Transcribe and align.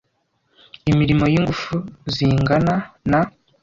imirimo 0.91 1.25
yingufu 1.33 1.73
zingana 2.15 2.75
na 3.11 3.19